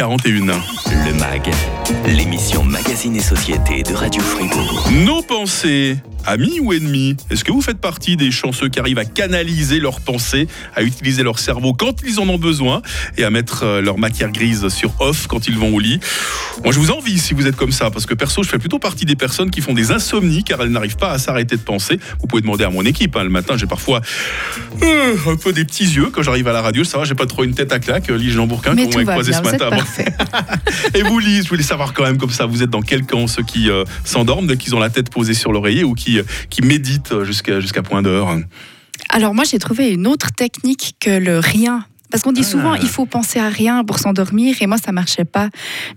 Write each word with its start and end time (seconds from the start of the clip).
41. 0.00 0.46
Le 1.04 1.12
MAG, 1.12 1.50
l'émission 2.06 2.64
Magazine 2.64 3.16
et 3.16 3.20
Société 3.20 3.82
de 3.82 3.92
Radio 3.92 4.22
Fribourg. 4.22 4.88
Nos 5.04 5.20
pensées, 5.20 5.98
amis 6.26 6.60
ou 6.60 6.72
ennemis 6.72 7.16
Est-ce 7.30 7.44
que 7.44 7.52
vous 7.52 7.62
faites 7.62 7.78
partie 7.78 8.16
des 8.16 8.30
chanceux 8.30 8.68
qui 8.68 8.78
arrivent 8.78 8.98
à 8.98 9.04
canaliser 9.04 9.80
leurs 9.80 10.00
pensées, 10.00 10.48
à 10.74 10.82
utiliser 10.82 11.22
leur 11.22 11.38
cerveau 11.38 11.72
quand 11.72 12.02
ils 12.06 12.20
en 12.20 12.28
ont 12.28 12.38
besoin 12.38 12.82
et 13.16 13.24
à 13.24 13.30
mettre 13.30 13.64
euh, 13.64 13.80
leur 13.80 13.98
matière 13.98 14.30
grise 14.30 14.68
sur 14.68 15.00
off 15.00 15.26
quand 15.26 15.48
ils 15.48 15.58
vont 15.58 15.74
au 15.74 15.80
lit 15.80 16.00
Moi, 16.64 16.72
je 16.72 16.78
vous 16.78 16.90
envie 16.90 17.18
si 17.18 17.34
vous 17.34 17.46
êtes 17.46 17.56
comme 17.56 17.72
ça, 17.72 17.90
parce 17.90 18.06
que 18.06 18.14
perso, 18.14 18.42
je 18.42 18.48
fais 18.48 18.58
plutôt 18.58 18.78
partie 18.78 19.04
des 19.04 19.16
personnes 19.16 19.50
qui 19.50 19.60
font 19.60 19.74
des 19.74 19.90
insomnies 19.90 20.44
car 20.44 20.60
elles 20.62 20.70
n'arrivent 20.70 20.96
pas 20.96 21.10
à 21.10 21.18
s'arrêter 21.18 21.56
de 21.56 21.62
penser. 21.62 21.98
Vous 22.20 22.26
pouvez 22.26 22.42
demander 22.42 22.64
à 22.64 22.70
mon 22.70 22.84
équipe. 22.84 23.16
hein, 23.16 23.24
le 23.24 23.30
matin, 23.30 23.56
j'ai 23.56 23.66
parfois 23.66 24.00
euh, 24.82 25.16
un 25.26 25.36
peu 25.36 25.52
des 25.52 25.64
petits 25.64 25.84
yeux 25.84 26.10
quand 26.12 26.22
j'arrive 26.22 26.48
à 26.48 26.52
la 26.52 26.62
radio. 26.62 26.84
Ça 26.84 26.98
va, 26.98 27.04
j'ai 27.04 27.14
pas 27.14 27.26
trop 27.26 27.44
une 27.44 27.54
tête 27.54 27.72
à 27.72 27.78
claque. 27.78 28.08
Lise 28.08 28.32
Jean 28.32 28.46
Bourquin, 28.46 28.74
Mais 28.74 28.88
qu'on 28.88 29.02
m'a 29.02 29.12
croisé 29.12 29.32
ce 29.32 29.42
matin. 29.42 29.70
Et 30.94 31.02
vous, 31.02 31.18
Lise, 31.18 31.44
je 31.44 31.48
voulais 31.48 31.62
savoir 31.62 31.92
quand 31.92 32.04
même 32.04 32.18
comme 32.18 32.30
ça, 32.30 32.46
vous 32.46 32.62
êtes 32.62 32.70
dans 32.70 32.82
quel 32.82 33.04
camp 33.04 33.26
Ceux 33.26 33.42
qui 33.42 33.70
euh, 33.70 33.84
s'endorment 34.04 34.46
dès 34.46 34.56
qu'ils 34.56 34.74
ont 34.74 34.80
la 34.80 34.90
tête 34.90 35.10
posée 35.10 35.34
sur 35.34 35.52
l'oreiller 35.52 35.84
ou 35.84 35.94
qui, 35.94 36.09
euh, 36.18 36.24
qui 36.50 36.62
méditent 36.62 37.22
jusqu'à 37.24 37.60
jusqu'à 37.60 37.82
point 37.82 38.02
d'heure 38.02 38.36
Alors 39.08 39.34
moi, 39.34 39.44
j'ai 39.44 39.58
trouvé 39.58 39.90
une 39.90 40.06
autre 40.06 40.30
technique 40.32 40.96
que 41.00 41.10
le 41.10 41.38
rien. 41.38 41.84
Parce 42.10 42.24
qu'on 42.24 42.32
dit 42.32 42.40
Ah. 42.44 42.48
souvent, 42.50 42.74
il 42.74 42.88
faut 42.88 43.06
penser 43.06 43.38
à 43.38 43.48
rien 43.48 43.84
pour 43.84 44.00
s'endormir, 44.00 44.56
et 44.60 44.66
moi, 44.66 44.78
ça 44.84 44.90
marchait 44.90 45.24
pas. 45.24 45.48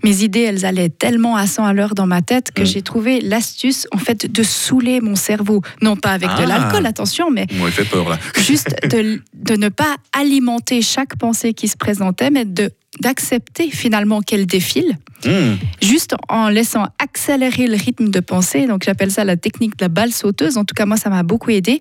Mes 0.04 0.22
idées, 0.22 0.42
elles 0.42 0.64
allaient 0.64 0.88
tellement 0.88 1.34
à 1.34 1.48
100 1.48 1.64
à 1.64 1.72
l'heure 1.72 1.96
dans 1.96 2.06
ma 2.06 2.22
tête 2.22 2.52
que 2.52 2.62
Mm. 2.62 2.66
j'ai 2.66 2.82
trouvé 2.82 3.20
l'astuce, 3.20 3.88
en 3.92 3.98
fait, 3.98 4.30
de 4.30 4.42
saouler 4.44 5.00
mon 5.00 5.16
cerveau. 5.16 5.60
Non 5.82 5.96
pas 5.96 6.10
avec 6.12 6.30
Ah. 6.32 6.40
de 6.42 6.46
l'alcool, 6.48 6.86
attention, 6.86 7.32
mais 7.32 7.46
Moi, 7.54 7.68
il 7.68 7.72
fait 7.72 7.84
peur 7.84 8.08
là. 8.08 8.20
juste 8.38 8.76
de, 8.88 9.20
de 9.34 9.56
ne 9.56 9.68
pas 9.70 9.96
alimenter 10.16 10.82
chaque 10.82 11.16
pensée 11.16 11.52
qui 11.52 11.66
se 11.66 11.76
présentait, 11.76 12.30
mais 12.30 12.44
de 12.44 12.70
d'accepter 13.00 13.70
finalement 13.70 14.20
qu'elle 14.20 14.46
défile, 14.46 14.98
Hum, 15.26 15.56
juste 15.80 16.14
en 16.28 16.50
laissant 16.50 16.86
accélérer 16.98 17.66
le 17.66 17.76
rythme 17.76 18.10
de 18.10 18.20
pensée. 18.20 18.66
Donc 18.66 18.82
j'appelle 18.84 19.10
ça 19.10 19.24
la 19.24 19.36
technique 19.38 19.78
de 19.78 19.84
la 19.86 19.88
balle 19.88 20.12
sauteuse. 20.12 20.58
En 20.58 20.66
tout 20.66 20.74
cas, 20.74 20.84
moi, 20.84 20.98
ça 20.98 21.08
m'a 21.08 21.22
beaucoup 21.22 21.48
aidé 21.50 21.80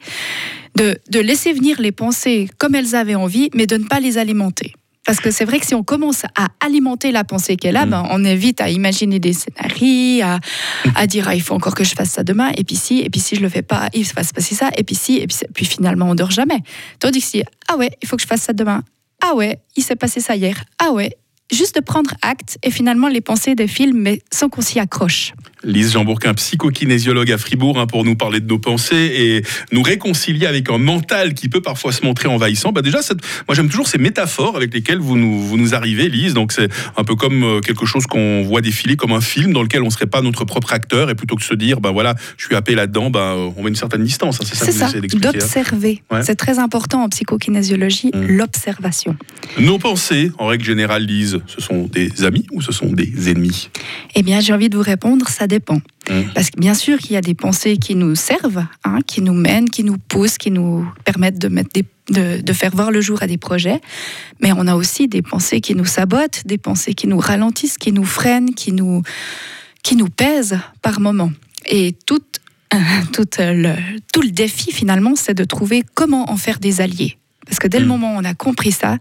de, 0.78 0.98
de 1.12 1.20
laisser 1.20 1.52
venir 1.52 1.82
les 1.82 1.92
pensées 1.92 2.48
comme 2.58 2.74
elles 2.74 2.96
avaient 2.96 3.16
envie, 3.16 3.50
mais 3.54 3.68
de 3.68 3.76
ne 3.76 3.84
pas 3.84 4.00
les 4.00 4.18
alimenter. 4.18 4.74
Parce 5.06 5.20
que 5.20 5.30
c'est 5.30 5.44
vrai 5.44 5.60
que 5.60 5.66
si 5.66 5.76
on 5.76 5.84
commence 5.84 6.24
à 6.36 6.48
alimenter 6.66 7.12
la 7.12 7.26
pensée 7.26 7.58
qu'elle 7.58 7.76
a, 7.76 7.86
Mm. 7.86 7.90
ben, 7.90 8.08
on 8.12 8.24
est 8.24 8.38
vite 8.38 8.62
à 8.62 8.70
imaginer 8.70 9.20
des 9.20 9.34
scénarios, 9.34 10.24
à, 10.24 10.40
à 10.96 11.06
dire 11.06 11.28
ah, 11.28 11.36
il 11.36 11.42
faut 11.42 11.56
encore 11.56 11.76
que 11.76 11.84
je 11.84 11.94
fasse 11.96 12.12
ça 12.12 12.24
demain, 12.24 12.52
et 12.56 12.64
puis 12.64 12.78
si, 12.78 13.00
et 13.02 13.10
puis 13.10 13.20
si 13.20 13.36
je 13.36 13.42
le 13.42 13.50
fais 13.50 13.62
pas, 13.64 13.90
il 13.94 14.06
va 14.06 14.24
se 14.24 14.32
passer 14.32 14.56
ça, 14.56 14.70
et 14.78 14.84
puis 14.86 14.96
si, 14.96 15.18
et 15.18 15.28
puis, 15.28 15.38
puis 15.54 15.66
finalement 15.66 16.06
on 16.10 16.16
dort 16.16 16.32
jamais. 16.32 16.60
Tandis 17.00 17.20
que 17.20 17.26
si 17.28 17.44
ah 17.68 17.76
ouais, 17.76 17.92
il 18.02 18.08
faut 18.08 18.16
que 18.16 18.22
je 18.22 18.28
fasse 18.28 18.44
ça 18.44 18.54
demain, 18.54 18.84
ah 19.22 19.36
ouais, 19.36 19.60
il 19.76 19.84
s'est 19.84 19.96
passé 19.96 20.20
ça 20.20 20.36
hier, 20.36 20.64
ah 20.80 20.92
ouais, 20.92 21.18
juste 21.52 21.76
de 21.76 21.82
prendre 21.82 22.14
acte 22.22 22.58
et 22.64 22.72
finalement 22.72 23.08
les 23.08 23.22
pensées 23.22 23.56
défilent, 23.56 23.94
mais 23.94 24.22
sans 24.32 24.50
qu'on 24.50 24.62
s'y 24.62 24.80
accroche. 24.80 25.34
Lise 25.64 25.94
Jean 25.94 26.04
Bourquin, 26.04 26.34
psychokinésiologue 26.34 27.32
à 27.32 27.38
Fribourg, 27.38 27.80
hein, 27.80 27.88
pour 27.88 28.04
nous 28.04 28.16
parler 28.16 28.40
de 28.40 28.48
nos 28.48 28.60
pensées 28.60 29.12
et 29.16 29.44
nous 29.72 29.82
réconcilier 29.82 30.46
avec 30.46 30.70
un 30.70 30.78
mental 30.78 31.34
qui 31.34 31.48
peut 31.50 31.62
parfois 31.62 31.92
se 31.92 32.04
montrer 32.06 32.28
envahissant. 32.28 32.72
Bah 32.72 32.82
déjà, 32.82 33.02
cette- 33.02 33.22
moi 33.48 33.56
j'aime 33.56 33.70
toujours 33.70 33.88
ces 33.88 33.98
métaphores 33.98 34.56
avec 34.58 34.74
lesquelles 34.74 35.00
vous 35.00 35.18
nous, 35.18 35.42
vous 35.42 35.58
nous 35.58 35.74
arrivez, 35.74 36.10
Lise. 36.10 36.34
Donc 36.34 36.52
c'est 36.52 36.70
un 36.98 37.04
peu 37.04 37.16
comme 37.16 37.44
euh, 37.44 37.60
quelque 37.62 37.86
chose 37.86 38.06
qu'on 38.08 38.44
voit 38.44 38.62
défiler 38.62 38.96
comme 38.96 39.12
un 39.14 39.22
film 39.22 39.54
dans 39.54 39.64
lequel 39.64 39.82
on 39.84 39.86
ne 39.86 39.92
serait 39.92 40.06
pas 40.06 40.22
notre 40.22 40.44
propre 40.46 40.74
acteur 40.74 41.10
et 41.10 41.16
plutôt 41.16 41.36
que 41.36 41.42
de 41.42 41.46
se 41.46 41.54
dire, 41.56 41.80
ben 41.80 41.92
voilà, 41.92 42.16
je 42.38 42.46
suis 42.46 42.56
happé 42.56 42.76
là-dedans, 42.76 43.12
euh, 43.16 43.50
on 43.56 43.64
met 43.64 43.70
une 43.70 43.76
certaine 43.76 44.04
distance. 44.04 44.40
hein. 44.42 44.46
c'est 44.48 44.72
ça 44.72 44.90
ça, 44.90 44.98
hein. 44.98 45.02
d'observer. 45.20 46.02
Ouais. 46.12 46.24
C'est 46.24 46.36
très 46.36 46.60
important 46.60 47.04
en 47.04 47.10
psychokinésiologie, 47.10 48.12
Mm. 48.14 48.38
l'observation. 48.38 49.16
Nos 49.60 49.78
pensées, 49.78 50.32
en 50.38 50.48
règle 50.48 50.66
générale, 50.66 51.04
Lise, 51.06 51.40
ce 51.48 51.62
sont 51.62 51.84
des 51.92 52.24
amis 52.26 52.46
ou 52.52 52.62
ce 52.62 52.72
sont 52.72 52.92
des 52.92 53.30
ennemis? 53.30 53.70
Eh 54.16 54.24
bien, 54.24 54.40
j'ai 54.40 54.54
envie 54.54 54.70
de 54.70 54.76
vous 54.76 54.84
répondre, 54.84 55.28
ça 55.30 55.48
dépend. 55.58 55.80
Mm. 56.10 56.22
Parce 56.36 56.50
que 56.52 56.60
bien 56.60 56.74
sûr 56.74 56.96
qu'il 57.00 57.14
y 57.14 57.18
a 57.18 57.22
des 57.32 57.36
pensées 57.46 57.78
qui 57.78 57.94
nous 57.96 58.16
servent, 58.16 58.66
hein, 58.84 59.00
qui 59.06 59.22
nous 59.22 59.34
mènent, 59.48 59.70
qui 59.70 59.84
nous 59.84 59.98
poussent, 60.12 60.38
qui 60.44 60.52
nous 60.52 60.86
permettent 61.06 61.40
de, 61.40 61.48
mettre 61.58 61.72
des- 61.78 61.86
de, 62.18 62.42
de 62.42 62.54
faire 62.54 62.74
voir 62.80 62.90
le 62.92 63.02
jour 63.08 63.18
à 63.24 63.28
des 63.28 63.38
projets. 63.38 63.80
Mais 64.42 64.52
on 64.62 64.66
a 64.68 64.76
aussi 64.76 65.08
des 65.08 65.22
pensées 65.22 65.62
qui 65.62 65.74
nous 65.76 65.86
sabotent, 65.98 66.42
des 66.46 66.58
pensées 66.68 66.94
qui 67.00 67.08
nous 67.08 67.20
ralentissent, 67.30 67.78
qui 67.78 67.92
nous 67.92 68.06
freinent, 68.18 68.54
qui 68.54 68.72
nous, 68.74 69.02
qui 69.84 69.96
nous 69.96 70.10
pèsent 70.10 70.60
par 70.82 71.00
moments. 71.00 71.32
Et 71.66 71.96
tout, 72.06 72.22
tout, 73.14 73.30
le, 73.40 73.74
tout 74.12 74.22
le 74.22 74.32
défi, 74.32 74.72
finalement, 74.72 75.16
c'est 75.16 75.34
de 75.36 75.46
trouver 75.46 75.84
comment 75.94 76.30
en 76.32 76.38
faire 76.38 76.60
des 76.60 76.82
alliés. 76.82 77.18
Parce 77.46 77.60
que 77.60 77.68
dès 77.68 77.80
le 77.80 77.86
Mm. 77.86 77.90
moment 77.94 78.16
où 78.16 78.20
on 78.20 78.24
a 78.24 78.34
compris 78.34 78.72
ça, 78.72 78.98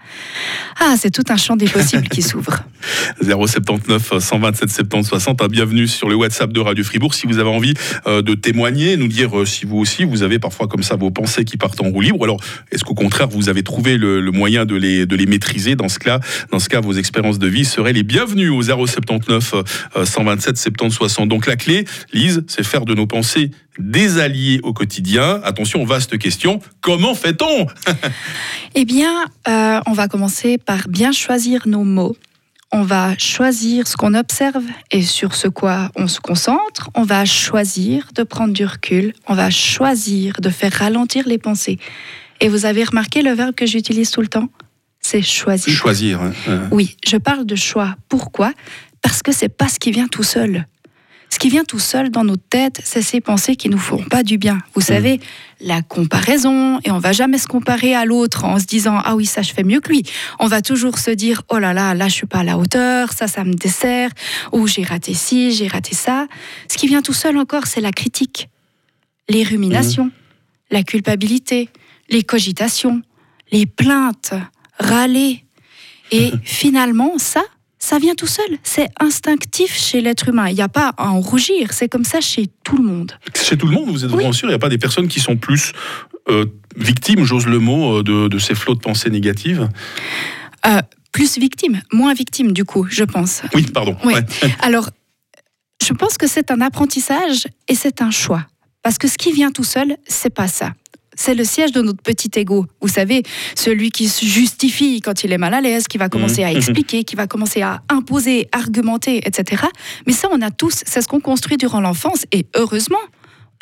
ah, 0.80 0.94
c'est 1.00 1.10
tout 1.18 1.22
un 1.28 1.36
champ 1.36 1.56
des 1.56 1.68
possibles 1.68 2.08
qui 2.08 2.22
s'ouvre. 2.22 2.56
079 3.20 4.18
127 4.18 4.70
70 4.70 5.08
60. 5.08 5.42
hein, 5.42 5.48
Bienvenue 5.50 5.86
sur 5.86 6.08
le 6.08 6.14
WhatsApp 6.14 6.52
de 6.52 6.60
Radio 6.60 6.84
Fribourg. 6.84 7.14
Si 7.14 7.26
vous 7.26 7.38
avez 7.38 7.50
envie 7.50 7.74
euh, 8.06 8.22
de 8.22 8.34
témoigner, 8.34 8.96
nous 8.96 9.08
dire 9.08 9.38
euh, 9.38 9.44
si 9.44 9.66
vous 9.66 9.78
aussi 9.78 10.04
vous 10.04 10.22
avez 10.22 10.38
parfois 10.38 10.68
comme 10.68 10.82
ça 10.82 10.96
vos 10.96 11.10
pensées 11.10 11.44
qui 11.44 11.56
partent 11.56 11.80
en 11.80 11.90
roue 11.90 12.00
libre. 12.00 12.24
Alors 12.24 12.40
est-ce 12.70 12.84
qu'au 12.84 12.94
contraire 12.94 13.28
vous 13.28 13.48
avez 13.48 13.62
trouvé 13.62 13.96
le, 13.96 14.20
moyen 14.30 14.64
de 14.64 14.76
les, 14.76 15.26
maîtriser? 15.26 15.74
Dans 15.74 15.88
ce 15.88 15.98
cas, 15.98 16.20
dans 16.50 16.58
ce 16.58 16.68
cas, 16.68 16.80
vos 16.80 16.92
expériences 16.92 17.38
de 17.38 17.48
vie 17.48 17.64
seraient 17.64 17.92
les 17.92 18.02
bienvenues 18.02 18.48
au 18.48 18.62
079 18.62 19.54
euh, 19.96 20.04
127 20.04 20.56
70 20.56 20.94
60. 20.94 21.28
Donc 21.28 21.46
la 21.46 21.56
clé, 21.56 21.84
Lise, 22.12 22.44
c'est 22.46 22.64
faire 22.64 22.84
de 22.84 22.94
nos 22.94 23.06
pensées 23.06 23.50
des 23.78 24.18
alliés 24.18 24.60
au 24.62 24.72
quotidien. 24.72 25.40
Attention, 25.44 25.84
vaste 25.84 26.18
question. 26.18 26.60
Comment 26.80 27.14
fait-on? 27.14 27.66
Eh 28.74 28.86
bien, 28.86 29.26
euh, 29.48 29.80
on 29.86 29.92
va 29.92 30.08
commencer 30.08 30.56
par 30.56 30.88
bien 30.88 31.12
choisir 31.12 31.68
nos 31.68 31.84
mots. 31.84 32.16
On 32.74 32.82
va 32.82 33.16
choisir 33.18 33.86
ce 33.86 33.96
qu'on 33.96 34.14
observe 34.14 34.64
et 34.90 35.02
sur 35.02 35.34
ce 35.34 35.46
quoi 35.46 35.90
on 35.94 36.08
se 36.08 36.20
concentre. 36.20 36.88
On 36.94 37.02
va 37.02 37.24
choisir 37.26 38.08
de 38.14 38.22
prendre 38.22 38.54
du 38.54 38.64
recul. 38.64 39.12
On 39.28 39.34
va 39.34 39.50
choisir 39.50 40.40
de 40.40 40.48
faire 40.48 40.72
ralentir 40.72 41.28
les 41.28 41.36
pensées. 41.38 41.78
Et 42.40 42.48
vous 42.48 42.64
avez 42.64 42.82
remarqué 42.84 43.20
le 43.22 43.32
verbe 43.32 43.54
que 43.54 43.66
j'utilise 43.66 44.10
tout 44.10 44.22
le 44.22 44.28
temps? 44.28 44.48
C'est 45.00 45.20
choisir. 45.22 45.74
Choisir. 45.74 46.20
euh. 46.48 46.66
Oui, 46.70 46.96
je 47.06 47.16
parle 47.18 47.44
de 47.44 47.56
choix. 47.56 47.94
Pourquoi? 48.08 48.52
Parce 49.02 49.22
que 49.22 49.32
c'est 49.32 49.48
pas 49.50 49.68
ce 49.68 49.78
qui 49.78 49.90
vient 49.90 50.08
tout 50.08 50.22
seul. 50.22 50.66
Ce 51.32 51.38
qui 51.38 51.48
vient 51.48 51.64
tout 51.64 51.78
seul 51.78 52.10
dans 52.10 52.24
notre 52.24 52.46
tête, 52.46 52.82
c'est 52.84 53.00
ces 53.00 53.22
pensées 53.22 53.56
qui 53.56 53.70
nous 53.70 53.78
font 53.78 54.02
pas 54.02 54.22
du 54.22 54.36
bien. 54.36 54.58
Vous 54.74 54.82
savez, 54.82 55.18
la 55.60 55.80
comparaison, 55.80 56.78
et 56.84 56.90
on 56.90 56.98
va 56.98 57.12
jamais 57.12 57.38
se 57.38 57.46
comparer 57.46 57.94
à 57.94 58.04
l'autre 58.04 58.44
en 58.44 58.58
se 58.58 58.66
disant 58.66 59.00
ah 59.02 59.16
oui 59.16 59.24
ça 59.24 59.40
je 59.40 59.50
fais 59.54 59.64
mieux 59.64 59.80
que 59.80 59.88
lui. 59.88 60.02
On 60.40 60.46
va 60.46 60.60
toujours 60.60 60.98
se 60.98 61.10
dire 61.10 61.40
oh 61.48 61.58
là 61.58 61.72
là 61.72 61.94
là 61.94 62.08
je 62.08 62.12
suis 62.12 62.26
pas 62.26 62.40
à 62.40 62.44
la 62.44 62.58
hauteur, 62.58 63.14
ça 63.14 63.28
ça 63.28 63.44
me 63.44 63.54
dessert, 63.54 64.10
ou 64.52 64.66
j'ai 64.66 64.82
raté 64.82 65.14
ci, 65.14 65.52
j'ai 65.52 65.68
raté 65.68 65.94
ça. 65.94 66.26
Ce 66.70 66.76
qui 66.76 66.86
vient 66.86 67.00
tout 67.00 67.14
seul 67.14 67.38
encore, 67.38 67.66
c'est 67.66 67.80
la 67.80 67.92
critique, 67.92 68.50
les 69.30 69.42
ruminations, 69.42 70.10
la 70.70 70.82
culpabilité, 70.82 71.70
les 72.10 72.24
cogitations, 72.24 73.00
les 73.50 73.64
plaintes, 73.64 74.34
râler. 74.78 75.46
Et 76.10 76.30
finalement, 76.44 77.16
ça, 77.16 77.42
ça 77.84 77.98
vient 77.98 78.14
tout 78.14 78.28
seul. 78.28 78.46
C'est 78.62 78.88
instinctif 79.00 79.76
chez 79.76 80.00
l'être 80.00 80.28
humain. 80.28 80.48
Il 80.48 80.54
n'y 80.54 80.62
a 80.62 80.68
pas 80.68 80.94
à 80.96 81.10
en 81.10 81.20
rougir. 81.20 81.72
C'est 81.72 81.88
comme 81.88 82.04
ça 82.04 82.20
chez 82.20 82.46
tout 82.64 82.76
le 82.76 82.84
monde. 82.84 83.12
Chez 83.34 83.58
tout 83.58 83.66
le 83.66 83.72
monde, 83.74 83.90
vous 83.90 84.04
êtes 84.04 84.10
Oui. 84.10 84.16
vraiment 84.18 84.32
sûr, 84.32 84.46
il 84.48 84.52
n'y 84.52 84.56
a 84.56 84.60
pas 84.60 84.68
des 84.68 84.78
personnes 84.78 85.08
qui 85.08 85.18
sont 85.18 85.36
plus 85.36 85.72
euh, 86.30 86.46
victimes, 86.76 87.24
j'ose 87.24 87.46
le 87.46 87.58
mot, 87.58 87.98
euh, 87.98 88.02
de, 88.04 88.28
de 88.28 88.38
ces 88.38 88.54
flots 88.54 88.74
de 88.76 88.80
pensées 88.80 89.10
négatives 89.10 89.68
Euh, 90.64 90.80
plus 91.10 91.38
victime, 91.38 91.82
moins 91.92 92.14
victime 92.14 92.52
du 92.52 92.64
coup, 92.64 92.86
je 92.88 93.02
pense. 93.02 93.42
Oui, 93.52 93.64
pardon. 93.64 93.96
Oui. 94.04 94.14
Ouais. 94.14 94.24
Alors, 94.62 94.88
je 95.84 95.92
pense 95.92 96.16
que 96.16 96.28
c'est 96.28 96.52
un 96.52 96.60
apprentissage 96.60 97.48
et 97.66 97.74
c'est 97.74 98.00
un 98.00 98.12
choix. 98.12 98.46
Parce 98.84 98.96
que 98.98 99.08
ce 99.08 99.18
qui 99.18 99.32
vient 99.32 99.50
tout 99.50 99.64
seul, 99.64 99.96
c'est 100.06 100.32
pas 100.32 100.46
ça. 100.48 100.72
C'est 101.14 101.34
le 101.34 101.44
siège 101.44 101.72
de 101.72 101.82
notre 101.82 102.02
petit 102.02 102.30
ego. 102.36 102.66
Vous 102.80 102.88
savez, 102.88 103.22
celui 103.54 103.90
qui 103.90 104.08
se 104.08 104.24
justifie 104.24 105.00
quand 105.00 105.24
il 105.24 105.32
est 105.32 105.38
mal 105.38 105.54
à 105.54 105.60
l'aise, 105.60 105.86
qui 105.88 105.98
va 105.98 106.08
commencer 106.08 106.42
à 106.44 106.50
Mhm. 106.50 106.56
expliquer, 106.58 107.04
qui 107.04 107.16
va 107.16 107.26
commencer 107.26 107.62
à 107.62 107.82
imposer, 107.88 108.48
argumenter, 108.52 109.18
etc. 109.26 109.64
Mais 110.06 110.12
ça, 110.12 110.28
on 110.32 110.40
a 110.40 110.50
tous, 110.50 110.82
c'est 110.86 111.02
ce 111.02 111.08
qu'on 111.08 111.20
construit 111.20 111.56
durant 111.56 111.80
l'enfance. 111.80 112.24
Et 112.32 112.46
heureusement, 112.56 112.98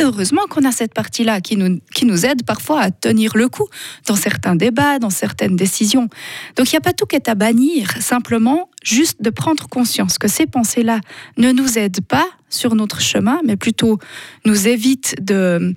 heureusement 0.01 0.43
qu'on 0.49 0.65
a 0.65 0.73
cette 0.73 0.95
partie-là 0.95 1.41
qui 1.41 1.57
nous, 1.57 1.79
qui 1.95 2.07
nous 2.07 2.25
aide 2.25 2.45
parfois 2.45 2.81
à 2.81 2.91
tenir 2.91 3.37
le 3.37 3.49
coup 3.49 3.67
dans 4.07 4.17
certains 4.17 4.57
débats, 4.57 4.99
dans 4.99 5.11
certaines 5.11 5.57
décisions. 5.57 6.09
Donc 6.57 6.71
il 6.71 6.75
n'y 6.75 6.79
a 6.79 6.81
pas 6.81 6.93
tout 6.93 7.05
qui 7.07 7.17
est 7.17 7.29
à 7.29 7.35
bannir, 7.35 7.91
simplement 8.01 8.71
juste 8.83 9.21
de 9.21 9.29
prendre 9.31 9.69
conscience 9.69 10.17
que 10.17 10.29
ces 10.29 10.47
pensées-là 10.47 11.01
ne 11.37 11.53
nous 11.53 11.79
aident 11.79 12.01
pas 12.01 12.27
sur 12.49 12.75
notre 12.75 13.01
chemin, 13.01 13.41
mais 13.45 13.57
plutôt 13.57 13.99
nous 14.47 14.69
évitent 14.69 15.17
de, 15.21 15.75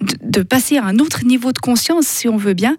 de, 0.00 0.42
passer 0.42 0.78
à 0.78 0.84
un 0.84 0.98
autre 0.98 1.24
niveau 1.24 1.52
de 1.52 1.58
conscience, 1.58 2.06
si 2.06 2.28
on 2.28 2.36
veut 2.36 2.54
bien. 2.54 2.76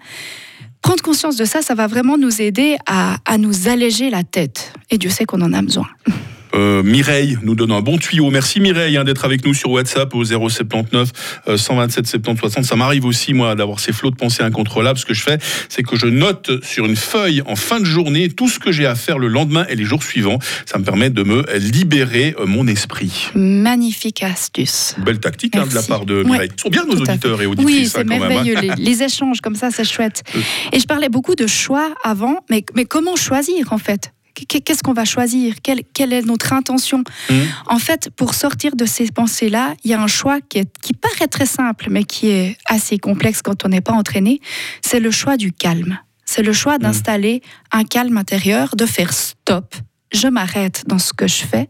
Prendre 0.82 1.02
conscience 1.02 1.36
de 1.36 1.46
ça, 1.46 1.62
ça 1.62 1.76
va 1.76 1.88
vraiment 1.88 2.18
nous 2.18 2.42
aider 2.42 2.78
à 2.86 3.38
nous 3.38 3.68
alléger 3.68 4.10
la 4.10 4.24
tête. 4.24 4.74
Et 4.90 4.98
Dieu 4.98 5.10
sait 5.10 5.26
qu'on 5.26 5.42
en 5.42 5.54
a 5.54 5.62
besoin. 5.62 5.88
Euh, 6.54 6.84
Mireille 6.84 7.38
nous 7.44 7.56
donne 7.56 7.72
un 7.72 7.82
bon 7.82 7.98
tuyau. 7.98 8.30
Merci 8.30 8.60
Mireille 8.60 8.98
hein, 8.98 9.04
d'être 9.04 9.26
avec 9.26 9.46
nous 9.46 9.54
sur 9.54 9.72
WhatsApp 9.72 10.14
au 10.14 10.24
079 10.24 11.12
127 11.56 12.08
70 12.08 12.40
60. 12.40 12.66
Ça 12.66 12.76
m'arrive 12.76 13.06
aussi 13.06 13.34
moi 13.34 13.56
d'avoir 13.56 13.80
ces 13.80 13.94
flots 13.94 14.12
de 14.12 14.16
pensées 14.16 14.44
incontrôlables. 14.44 15.00
Ce 15.00 15.06
que 15.06 15.14
je 15.14 15.24
fais, 15.24 15.38
c'est 15.70 15.84
que 15.84 15.96
je 15.96 16.08
note 16.08 16.52
sur 16.64 16.86
une 16.86 16.96
feuille 16.96 17.42
en 17.46 17.56
fin 17.56 17.80
de 17.80 17.86
journée 17.86 18.30
tout 18.30 18.50
ce 18.50 18.60
que 18.60 18.72
j'ai 18.72 18.86
à 18.86 18.96
faire 18.96 19.20
le 19.20 19.28
lendemain 19.28 19.66
et 19.70 19.76
les 19.76 19.84
jours 19.84 20.04
suivants. 20.04 20.40
Ça 20.66 20.78
me 20.78 20.84
permet 20.84 21.10
de 21.10 21.24
me 21.24 21.46
libérer 21.58 22.36
euh, 22.40 22.46
mon 22.46 22.68
esprit. 22.68 23.30
Magnifique 23.36 24.24
astuce. 24.24 24.96
Belle 25.00 25.20
tactique 25.20 25.56
hein, 25.56 25.66
de 25.68 25.76
la 25.76 25.84
part 25.84 26.06
de 26.06 26.24
Mireille. 26.24 26.50
Ils 26.56 26.62
sont 26.62 26.70
bien 26.70 26.86
nos 26.86 26.96
auditeurs 26.96 27.42
et 27.42 27.46
auditrices. 27.46 27.78
Oui, 27.78 27.88
c'est 27.88 28.00
hein, 28.00 28.04
merveilleux. 28.04 28.56
les, 28.78 29.04
échanges 29.04 29.42
comme 29.42 29.56
ça, 29.56 29.70
c'est 29.72 29.86
chouette. 29.86 30.24
Euh. 30.36 30.40
Et 30.74 30.80
je 30.80 30.86
parlais 30.86 31.10
beaucoup 31.10 31.36
de 31.36 31.48
choix 31.48 31.94
avant, 32.04 32.44
mais, 32.50 32.64
mais 32.76 32.86
comment 32.86 33.16
choisir 33.16 33.72
en 33.72 33.78
fait? 33.78 34.12
Qu'est-ce 34.46 34.84
qu'on 34.84 34.94
va 34.94 35.06
choisir? 35.06 35.56
Quelle, 35.64 35.82
quelle, 35.94 36.14
est 36.14 36.22
notre 36.22 36.54
intention? 36.54 37.04
Mmh. 37.30 37.34
En 37.68 37.80
fait, 37.80 38.10
pour 38.16 38.34
sortir 38.34 38.76
de 38.76 38.86
ces 38.86 39.08
pensées-là, 39.08 39.76
il 39.84 39.92
y 39.92 39.94
a 39.94 40.02
un 40.02 40.08
choix 40.08 40.42
qui, 40.42 40.60
est, 40.60 40.80
qui 40.82 40.94
paraît 40.94 41.28
très 41.28 41.46
simple, 41.46 41.88
mais 41.90 42.04
qui 42.04 42.30
est 42.30 42.58
assez 42.66 42.98
complexe 42.98 43.42
quand 43.42 43.66
on 43.66 43.70
n'est 43.70 43.82
pas 43.82 43.94
entraîné. 43.94 44.40
C'est 44.82 45.00
le 45.00 45.12
choix 45.12 45.38
du 45.38 45.52
calme. 45.52 46.00
C'est 46.26 46.44
le 46.44 46.54
choix 46.54 46.76
mmh. 46.76 46.82
d'installer 46.82 47.42
un 47.72 47.84
calme 47.84 48.18
intérieur, 48.18 48.76
de 48.76 48.86
faire 48.86 49.14
stop. 49.14 49.76
Je 50.12 50.28
m'arrête 50.28 50.84
dans 50.88 51.00
ce 51.00 51.14
que 51.14 51.28
je 51.28 51.46
fais 51.46 51.70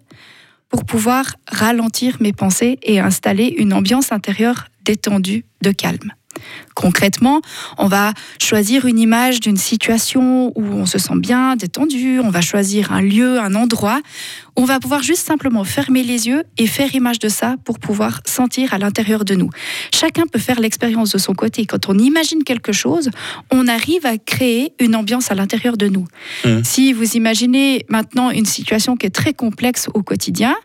pour 0.69 0.86
pouvoir 0.86 1.36
ralentir 1.48 2.18
mes 2.19 2.34
pensées 2.34 2.78
et 2.84 3.00
installer 3.00 3.56
une 3.58 3.74
ambiance 3.74 4.12
intérieure 4.12 4.68
détendue 4.84 5.46
de 5.62 5.72
calme. 5.72 6.14
Concrètement, 6.76 7.42
on 7.78 7.88
va 7.88 8.14
choisir 8.42 8.86
une 8.86 9.00
image 9.00 9.40
d'une 9.40 9.58
situation 9.58 10.52
où 10.56 10.64
on 10.64 10.86
se 10.86 11.00
sent 11.00 11.18
bien, 11.18 11.56
détendu, 11.56 12.20
on 12.20 12.30
va 12.30 12.42
choisir 12.42 12.92
un 12.92 13.02
lieu, 13.02 13.40
un 13.40 13.56
endroit, 13.56 14.00
on 14.56 14.66
va 14.66 14.80
pouvoir 14.80 15.04
juste 15.04 15.26
simplement 15.26 15.64
fermer 15.64 16.04
les 16.04 16.28
yeux 16.28 16.44
et 16.58 16.68
faire 16.68 16.94
image 16.96 17.20
de 17.20 17.30
ça 17.30 17.56
pour 17.64 17.80
pouvoir 17.80 18.22
sentir 18.26 18.74
à 18.74 18.78
l'intérieur 18.78 19.26
de 19.26 19.36
nous. 19.36 19.50
Chacun 19.94 20.24
peut 20.32 20.40
faire 20.40 20.60
l'expérience 20.60 21.12
de 21.12 21.18
son 21.18 21.34
côté. 21.34 21.66
Quand 21.66 21.90
on 21.90 21.98
imagine 21.98 22.44
quelque 22.44 22.72
chose, 22.72 23.10
on 23.52 23.68
arrive 23.68 24.06
à 24.06 24.18
créer 24.18 24.74
une 24.80 24.96
ambiance 24.96 25.32
à 25.32 25.36
l'intérieur 25.36 25.78
de 25.78 25.88
nous. 25.88 26.06
Mmh. 26.46 26.64
Si 26.64 26.94
vous 26.94 27.16
imaginez 27.16 27.86
maintenant 27.90 28.32
une 28.32 28.46
situation 28.46 28.98
qui 28.98 29.06
est 29.06 29.12
très 29.12 29.34
complexe 29.34 29.90
au 29.94 30.02
quotidien, 30.02 30.56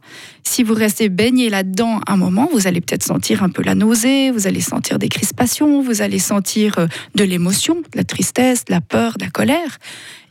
si 0.45 0.63
vous 0.63 0.75
restez 0.75 1.09
baigné 1.09 1.49
là-dedans 1.49 2.01
un 2.07 2.17
moment, 2.17 2.49
vous 2.53 2.67
allez 2.67 2.81
peut-être 2.81 3.05
sentir 3.05 3.43
un 3.43 3.49
peu 3.49 3.63
la 3.63 3.75
nausée, 3.75 4.31
vous 4.31 4.47
allez 4.47 4.61
sentir 4.61 4.99
des 4.99 5.09
crispations, 5.09 5.83
vous 5.83 6.03
allez 6.03 6.19
sentir 6.19 6.79
euh, 6.79 6.87
de 7.15 7.25
l'émotion, 7.25 7.77
de 7.77 7.97
la 7.97 8.05
tristesse, 8.05 8.65
de 8.65 8.73
la 8.73 8.81
peur, 8.81 9.19
de 9.19 9.25
la 9.25 9.31
colère. 9.31 9.79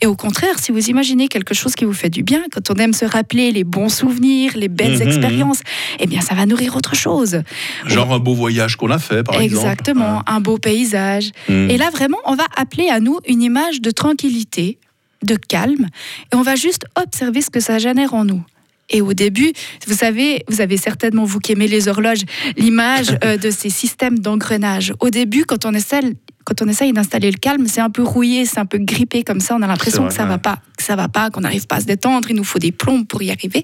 Et 0.01 0.07
au 0.07 0.15
contraire, 0.15 0.57
si 0.59 0.71
vous 0.71 0.89
imaginez 0.89 1.27
quelque 1.27 1.53
chose 1.53 1.75
qui 1.75 1.85
vous 1.85 1.93
fait 1.93 2.09
du 2.09 2.23
bien, 2.23 2.43
quand 2.51 2.71
on 2.71 2.75
aime 2.75 2.93
se 2.93 3.05
rappeler 3.05 3.51
les 3.51 3.63
bons 3.63 3.89
souvenirs, 3.89 4.53
les 4.55 4.67
belles 4.67 4.95
mhm, 4.95 5.07
expériences, 5.07 5.61
eh 5.99 6.07
bien, 6.07 6.21
ça 6.21 6.33
va 6.33 6.45
nourrir 6.45 6.75
autre 6.75 6.95
chose. 6.95 7.43
Genre 7.85 8.11
un 8.11 8.19
beau 8.19 8.33
voyage 8.33 8.75
qu'on 8.75 8.89
a 8.89 8.99
fait, 8.99 9.23
par 9.23 9.39
exemple. 9.39 9.67
Exactement, 9.67 10.23
un 10.27 10.41
beau 10.41 10.57
paysage. 10.57 11.31
Mhm. 11.47 11.69
Et 11.69 11.77
là, 11.77 11.89
vraiment, 11.91 12.17
on 12.25 12.35
va 12.35 12.45
appeler 12.57 12.89
à 12.89 12.99
nous 12.99 13.19
une 13.27 13.43
image 13.43 13.79
de 13.79 13.91
tranquillité, 13.91 14.79
de 15.23 15.35
calme, 15.35 15.87
et 16.33 16.35
on 16.35 16.41
va 16.41 16.55
juste 16.55 16.85
observer 16.99 17.41
ce 17.41 17.51
que 17.51 17.59
ça 17.59 17.77
génère 17.77 18.15
en 18.15 18.25
nous. 18.25 18.43
Et 18.91 19.01
au 19.01 19.13
début, 19.13 19.51
vous 19.87 19.95
savez, 19.95 20.43
vous 20.49 20.61
avez 20.61 20.77
certainement, 20.77 21.23
vous 21.23 21.39
qui 21.39 21.53
aimez 21.53 21.67
les 21.67 21.87
horloges, 21.87 22.23
l'image 22.57 23.17
euh, 23.23 23.37
de 23.37 23.49
ces 23.49 23.69
systèmes 23.69 24.19
d'engrenage. 24.19 24.93
Au 24.99 25.09
début, 25.09 25.45
quand 25.45 25.65
on 25.65 25.73
essaie, 25.73 26.01
quand 26.43 26.61
on 26.61 26.67
essaye 26.67 26.91
d'installer 26.91 27.31
le 27.31 27.37
calme, 27.37 27.67
c'est 27.67 27.81
un 27.81 27.89
peu 27.89 28.03
rouillé, 28.03 28.45
c'est 28.45 28.59
un 28.59 28.65
peu 28.65 28.79
grippé 28.79 29.23
comme 29.23 29.39
ça. 29.39 29.55
On 29.55 29.61
a 29.61 29.67
l'impression 29.67 30.07
que 30.07 30.13
ça 30.13 30.25
va 30.25 30.37
pas, 30.37 30.59
que 30.77 30.83
ça 30.83 30.95
va 30.95 31.07
pas, 31.07 31.29
qu'on 31.29 31.41
n'arrive 31.41 31.67
pas 31.67 31.77
à 31.77 31.79
se 31.81 31.85
détendre. 31.85 32.29
Il 32.29 32.35
nous 32.35 32.43
faut 32.43 32.59
des 32.59 32.71
plombes 32.71 33.07
pour 33.07 33.21
y 33.21 33.31
arriver. 33.31 33.63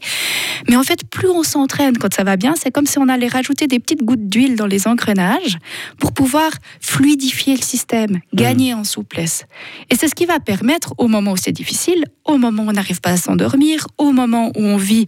Mais 0.70 0.76
en 0.76 0.84
fait, 0.84 1.04
plus 1.10 1.30
on 1.30 1.44
s'entraîne 1.44 1.98
quand 1.98 2.14
ça 2.14 2.24
va 2.24 2.38
bien, 2.38 2.54
c'est 2.56 2.72
comme 2.72 2.86
si 2.86 3.00
on 3.00 3.10
allait 3.10 3.28
rajouter 3.28 3.68
des 3.68 3.80
petites 3.80 4.04
gouttes 4.04 4.30
d'huile 4.30 4.56
dans 4.56 4.68
les 4.68 4.88
engrenages 4.88 5.58
pour 6.00 6.14
pouvoir 6.14 6.52
fluidifier 6.80 7.56
le 7.56 7.62
système, 7.62 8.20
gagner 8.34 8.74
en 8.74 8.84
souplesse. 8.84 9.46
Et 9.90 9.96
c'est 9.96 10.08
ce 10.08 10.16
qui 10.16 10.26
va 10.26 10.40
permettre, 10.40 10.94
au 10.98 11.08
moment 11.08 11.32
où 11.32 11.38
c'est 11.38 11.52
difficile, 11.52 12.06
au 12.26 12.38
moment 12.38 12.64
où 12.64 12.70
on 12.70 12.74
n'arrive 12.74 13.02
pas 13.02 13.12
à 13.12 13.18
s'endormir, 13.18 13.88
au 13.98 14.12
moment 14.12 14.52
où 14.56 14.64
on 14.64 14.78
vit 14.78 15.08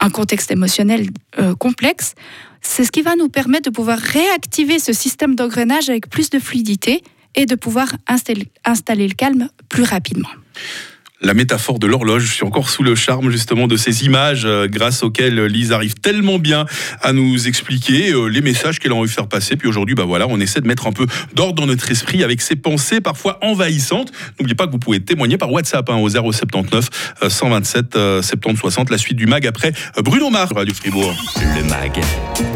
un 0.00 0.10
contexte 0.10 0.50
émotionnel 0.50 1.08
euh, 1.38 1.54
complexe, 1.54 2.14
c'est 2.60 2.84
ce 2.84 2.90
qui 2.90 3.02
va 3.02 3.16
nous 3.16 3.28
permettre 3.28 3.70
de 3.70 3.74
pouvoir 3.74 3.98
réactiver 3.98 4.78
ce 4.78 4.92
système 4.92 5.34
d'engrenage 5.34 5.88
avec 5.88 6.08
plus 6.10 6.30
de 6.30 6.38
fluidité 6.38 7.02
et 7.34 7.46
de 7.46 7.54
pouvoir 7.54 7.94
installer, 8.06 8.48
installer 8.64 9.06
le 9.06 9.14
calme 9.14 9.48
plus 9.68 9.84
rapidement 9.84 10.30
la 11.20 11.34
métaphore 11.34 11.78
de 11.78 11.86
l'horloge. 11.86 12.24
Je 12.24 12.32
suis 12.32 12.44
encore 12.44 12.70
sous 12.70 12.82
le 12.82 12.94
charme 12.94 13.30
justement 13.30 13.66
de 13.66 13.76
ces 13.76 14.04
images 14.04 14.44
euh, 14.44 14.68
grâce 14.68 15.02
auxquelles 15.02 15.40
Lise 15.44 15.72
arrive 15.72 15.94
tellement 15.94 16.38
bien 16.38 16.66
à 17.02 17.12
nous 17.12 17.48
expliquer 17.48 18.12
euh, 18.12 18.26
les 18.26 18.40
messages 18.40 18.78
qu'elle 18.78 18.92
a 18.92 18.94
envie 18.94 19.08
de 19.08 19.14
faire 19.14 19.28
passer. 19.28 19.56
Puis 19.56 19.68
aujourd'hui, 19.68 19.94
bah 19.94 20.04
voilà, 20.04 20.26
on 20.28 20.38
essaie 20.40 20.60
de 20.60 20.66
mettre 20.66 20.86
un 20.86 20.92
peu 20.92 21.06
d'ordre 21.34 21.54
dans 21.54 21.66
notre 21.66 21.90
esprit 21.90 22.22
avec 22.22 22.40
ces 22.40 22.56
pensées 22.56 23.00
parfois 23.00 23.38
envahissantes. 23.42 24.12
N'oubliez 24.38 24.54
pas 24.54 24.66
que 24.66 24.72
vous 24.72 24.78
pouvez 24.78 25.00
témoigner 25.00 25.38
par 25.38 25.50
WhatsApp 25.50 25.88
hein, 25.90 25.96
au 25.96 26.08
079 26.08 26.88
127 27.28 27.98
70 28.22 28.58
60. 28.58 28.90
La 28.90 28.98
suite 28.98 29.16
du 29.16 29.26
mag 29.26 29.46
après 29.46 29.72
euh, 29.96 30.02
Bruno 30.02 30.30
Mars, 30.30 30.52
Radio 30.54 30.74
Fribourg. 30.74 31.14
Le 31.56 31.64
mag, 31.64 31.98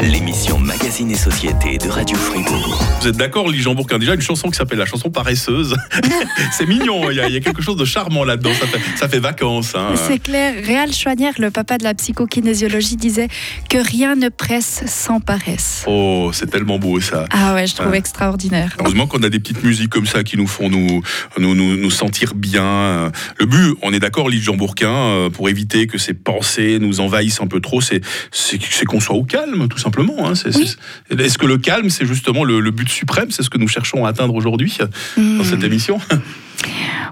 l'émission 0.01 0.59
Magazine 0.59 1.11
et 1.11 1.15
Société 1.15 1.77
de 1.77 1.89
Radio 1.89 2.17
Fribourg. 2.17 2.83
Vous 3.01 3.07
êtes 3.07 3.17
d'accord, 3.17 3.49
Lise 3.49 3.63
Jean 3.63 3.75
a 3.75 3.97
déjà 3.97 4.13
une 4.13 4.21
chanson 4.21 4.49
qui 4.49 4.57
s'appelle 4.57 4.77
la 4.77 4.85
chanson 4.85 5.09
paresseuse. 5.09 5.75
C'est 6.51 6.65
mignon, 6.65 7.09
il 7.09 7.17
y, 7.17 7.19
a 7.19 7.39
quelque 7.39 7.61
chose 7.61 7.75
de 7.75 7.85
charmant 7.85 8.23
là-dedans 8.23 8.52
ça 8.95 9.07
fait, 9.07 9.19
vacances. 9.19 9.73
Hein. 9.75 9.93
C'est 9.95 10.19
clair. 10.19 10.53
Réal 10.63 10.93
Chouanière, 10.93 11.33
le 11.39 11.51
papa 11.51 11.77
de 11.77 11.83
la 11.83 11.93
psychokinésiologie, 11.93 12.95
disait 12.95 13.27
que 13.69 13.77
rien 13.77 14.15
ne 14.15 14.29
presse 14.29 14.83
sans 14.87 15.19
paresse. 15.19 15.83
Oh, 15.87 16.31
c'est 16.33 16.49
tellement 16.49 16.79
beau 16.79 16.99
ça. 16.99 17.25
Ah 17.31 17.53
ouais, 17.53 17.67
je 17.67 17.75
trouve 17.75 17.93
extraordinaire. 17.93 18.75
Heureusement 18.79 19.07
qu'on 19.07 19.23
a 19.23 19.29
des 19.29 19.39
petites 19.39 19.63
musiques 19.63 19.89
comme 19.89 20.07
ça 20.07 20.23
qui 20.23 20.37
nous 20.37 20.47
font 20.47 20.69
nous, 20.69 21.01
nous, 21.37 21.55
nous, 21.55 21.91
sentir 21.91 22.35
bien. 22.35 23.11
Le 23.39 23.45
but, 23.45 23.75
on 23.81 23.93
est 23.93 23.99
d'accord, 23.99 24.29
Lise 24.29 24.43
Jean 24.43 24.55
Bourquin, 24.55 24.93
euh, 24.93 25.29
pour 25.29 25.49
éviter 25.49 25.87
que 25.87 25.97
ces 25.97 26.13
pensées 26.13 26.79
nous 26.79 26.99
envahissent 26.99 27.41
un 27.41 27.47
peu 27.47 27.59
trop, 27.59 27.81
c'est 27.81 28.01
qu'on 28.85 28.99
soit 28.99 29.15
au 29.15 29.23
calme, 29.23 29.67
tout 29.67 29.77
simplement. 29.77 30.29
Hein. 30.29 30.33
Est-ce 30.33 31.37
que 31.37 31.45
le 31.45 31.57
calme, 31.57 31.89
c'est 31.89 32.05
justement 32.05 32.43
le, 32.43 32.71
but 32.71 32.89
suprême? 32.89 33.31
C'est 33.31 33.43
ce 33.43 33.49
que 33.49 33.57
nous 33.57 33.67
cherchons 33.67 34.05
à 34.05 34.09
atteindre 34.09 34.35
aujourd'hui 34.35 34.77
dans 35.17 35.43
cette 35.43 35.61
hmm. 35.61 35.65
émission? 35.65 35.99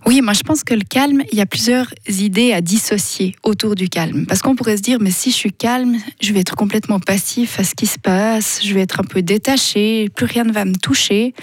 oui, 0.05 0.21
moi 0.21 0.33
je 0.33 0.41
pense 0.41 0.63
que 0.63 0.73
le 0.73 0.83
calme, 0.87 1.23
il 1.31 1.37
y 1.37 1.41
a 1.41 1.45
plusieurs 1.45 1.93
idées 2.07 2.53
à 2.53 2.61
dissocier 2.61 3.35
autour 3.43 3.75
du 3.75 3.89
calme. 3.89 4.25
Parce 4.25 4.41
qu'on 4.41 4.55
pourrait 4.55 4.77
se 4.77 4.81
dire, 4.81 4.97
mais 4.99 5.11
si 5.11 5.31
je 5.31 5.35
suis 5.35 5.53
calme, 5.53 5.97
je 6.21 6.33
vais 6.33 6.39
être 6.39 6.55
complètement 6.55 6.99
passif 6.99 7.59
à 7.59 7.63
ce 7.63 7.75
qui 7.75 7.85
se 7.85 7.99
passe, 7.99 8.61
je 8.63 8.73
vais 8.73 8.81
être 8.81 8.99
un 8.99 9.03
peu 9.03 9.21
détaché, 9.21 10.09
plus 10.15 10.25
rien 10.25 10.43
ne 10.43 10.51
va 10.51 10.65
me 10.65 10.75
toucher. 10.75 11.33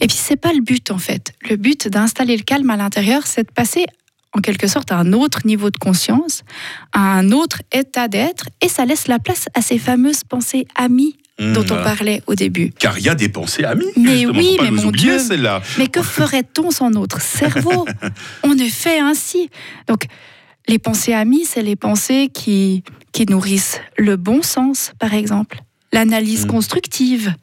Et 0.00 0.06
puis 0.06 0.16
c'est 0.16 0.36
pas 0.36 0.52
le 0.52 0.60
but 0.60 0.90
en 0.90 0.98
fait. 0.98 1.32
Le 1.48 1.56
but 1.56 1.88
d'installer 1.88 2.36
le 2.36 2.42
calme 2.42 2.70
à 2.70 2.76
l'intérieur, 2.76 3.26
c'est 3.26 3.44
de 3.44 3.52
passer 3.52 3.86
en 4.32 4.40
quelque 4.40 4.68
sorte 4.68 4.92
à 4.92 4.96
un 4.96 5.12
autre 5.12 5.40
niveau 5.44 5.70
de 5.70 5.76
conscience, 5.76 6.44
à 6.92 7.00
un 7.00 7.32
autre 7.32 7.62
état 7.72 8.08
d'être, 8.08 8.48
et 8.60 8.68
ça 8.68 8.84
laisse 8.84 9.08
la 9.08 9.18
place 9.18 9.46
à 9.54 9.62
ces 9.62 9.78
fameuses 9.78 10.22
pensées 10.24 10.66
amies 10.76 11.16
dont 11.40 11.64
on 11.64 11.82
parlait 11.82 12.22
au 12.26 12.34
début. 12.34 12.72
Car 12.78 12.98
il 12.98 13.04
y 13.04 13.08
a 13.08 13.14
des 13.14 13.28
pensées 13.28 13.64
amies. 13.64 13.86
Mais 13.96 14.26
oui, 14.26 14.58
mais 14.62 14.70
mon 14.70 14.90
Dieu. 14.90 15.16
Mais 15.78 15.88
que 15.88 16.02
ferait-on 16.02 16.70
sans 16.70 16.90
notre 16.90 17.20
cerveau 17.20 17.86
On 18.42 18.56
est 18.58 18.68
fait 18.68 19.00
ainsi. 19.00 19.48
Donc, 19.88 20.04
les 20.68 20.78
pensées 20.78 21.14
amies, 21.14 21.46
c'est 21.46 21.62
les 21.62 21.76
pensées 21.76 22.28
qui, 22.32 22.84
qui 23.12 23.26
nourrissent 23.26 23.80
le 23.96 24.16
bon 24.16 24.42
sens, 24.42 24.92
par 24.98 25.14
exemple, 25.14 25.60
l'analyse 25.92 26.44
mmh. 26.44 26.50
constructive, 26.50 27.34